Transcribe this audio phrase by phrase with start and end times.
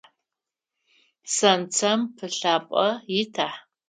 [1.33, 2.87] Сенцэм пылъапӏэ
[3.21, 3.49] ита?